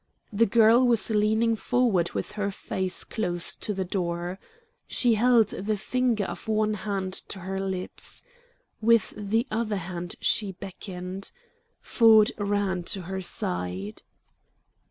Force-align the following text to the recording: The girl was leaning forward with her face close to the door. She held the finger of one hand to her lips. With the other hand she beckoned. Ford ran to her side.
The 0.33 0.47
girl 0.47 0.83
was 0.83 1.11
leaning 1.11 1.55
forward 1.55 2.13
with 2.13 2.31
her 2.31 2.49
face 2.49 3.03
close 3.03 3.55
to 3.57 3.71
the 3.71 3.85
door. 3.85 4.39
She 4.87 5.13
held 5.13 5.49
the 5.49 5.77
finger 5.77 6.23
of 6.23 6.47
one 6.47 6.73
hand 6.73 7.13
to 7.29 7.41
her 7.41 7.59
lips. 7.59 8.23
With 8.81 9.13
the 9.15 9.45
other 9.51 9.75
hand 9.77 10.15
she 10.19 10.53
beckoned. 10.53 11.31
Ford 11.81 12.31
ran 12.39 12.81
to 12.85 13.03
her 13.03 13.21
side. 13.21 14.01